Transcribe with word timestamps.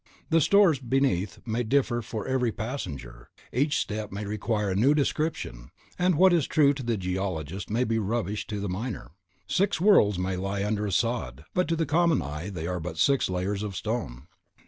The 0.31 0.41
stores 0.41 0.79
beneath 0.79 1.37
may 1.45 1.61
differ 1.61 2.01
for 2.01 2.25
every 2.25 2.51
passenger; 2.51 3.29
each 3.53 3.77
step 3.77 4.11
may 4.11 4.25
require 4.25 4.71
a 4.71 4.75
new 4.75 4.95
description; 4.95 5.69
and 5.99 6.15
what 6.15 6.33
is 6.33 6.47
treasure 6.47 6.73
to 6.73 6.81
the 6.83 6.97
geologist 6.97 7.69
may 7.69 7.83
be 7.83 7.99
rubbish 7.99 8.47
to 8.47 8.59
the 8.59 8.67
miner. 8.67 9.11
Six 9.45 9.79
worlds 9.79 10.17
may 10.17 10.37
lie 10.37 10.63
under 10.65 10.87
a 10.87 10.91
sod, 10.91 11.45
but 11.53 11.67
to 11.67 11.75
the 11.75 11.85
common 11.85 12.19
eye 12.19 12.49
they 12.49 12.65
are 12.65 12.79
but 12.79 12.97
six 12.97 13.29
layers 13.29 13.61
of 13.61 13.75
stone. 13.75 14.23